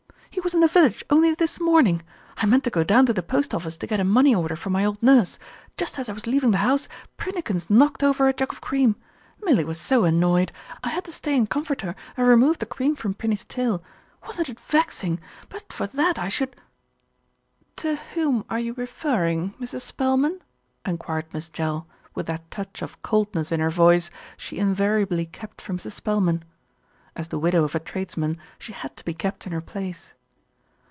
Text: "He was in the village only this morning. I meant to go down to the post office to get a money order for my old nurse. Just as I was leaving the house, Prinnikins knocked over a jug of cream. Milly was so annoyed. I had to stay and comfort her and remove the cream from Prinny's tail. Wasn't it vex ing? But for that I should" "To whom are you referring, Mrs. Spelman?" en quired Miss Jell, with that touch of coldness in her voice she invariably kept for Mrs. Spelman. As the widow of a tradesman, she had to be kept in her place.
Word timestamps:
"He 0.33 0.39
was 0.41 0.53
in 0.55 0.61
the 0.61 0.67
village 0.69 1.03
only 1.09 1.35
this 1.35 1.59
morning. 1.59 2.01
I 2.37 2.45
meant 2.45 2.63
to 2.63 2.69
go 2.71 2.83
down 2.85 3.05
to 3.05 3.11
the 3.13 3.21
post 3.21 3.53
office 3.53 3.75
to 3.77 3.85
get 3.85 3.99
a 3.99 4.05
money 4.05 4.33
order 4.33 4.55
for 4.55 4.69
my 4.69 4.83
old 4.85 5.03
nurse. 5.03 5.37
Just 5.77 5.99
as 5.99 6.07
I 6.09 6.13
was 6.13 6.25
leaving 6.25 6.51
the 6.51 6.59
house, 6.65 6.87
Prinnikins 7.17 7.69
knocked 7.69 8.01
over 8.01 8.27
a 8.29 8.33
jug 8.33 8.51
of 8.53 8.61
cream. 8.61 8.95
Milly 9.43 9.65
was 9.65 9.79
so 9.79 10.03
annoyed. 10.05 10.53
I 10.85 10.89
had 10.89 11.03
to 11.03 11.11
stay 11.11 11.35
and 11.35 11.49
comfort 11.49 11.81
her 11.81 11.95
and 12.15 12.25
remove 12.27 12.57
the 12.59 12.65
cream 12.65 12.95
from 12.95 13.13
Prinny's 13.13 13.43
tail. 13.43 13.83
Wasn't 14.25 14.47
it 14.47 14.57
vex 14.61 15.03
ing? 15.03 15.19
But 15.49 15.71
for 15.71 15.85
that 15.87 16.17
I 16.17 16.29
should" 16.29 16.55
"To 17.83 17.97
whom 18.15 18.45
are 18.49 18.59
you 18.59 18.73
referring, 18.73 19.53
Mrs. 19.59 19.81
Spelman?" 19.81 20.39
en 20.85 20.97
quired 20.97 21.31
Miss 21.33 21.49
Jell, 21.49 21.85
with 22.15 22.25
that 22.27 22.49
touch 22.49 22.81
of 22.81 23.01
coldness 23.03 23.51
in 23.51 23.59
her 23.59 23.69
voice 23.69 24.09
she 24.37 24.57
invariably 24.57 25.25
kept 25.25 25.59
for 25.61 25.73
Mrs. 25.73 25.91
Spelman. 25.91 26.43
As 27.17 27.27
the 27.27 27.37
widow 27.39 27.63
of 27.65 27.75
a 27.75 27.79
tradesman, 27.81 28.37
she 28.57 28.71
had 28.73 28.95
to 28.97 29.03
be 29.05 29.13
kept 29.13 29.45
in 29.45 29.51
her 29.51 29.61
place. 29.61 30.13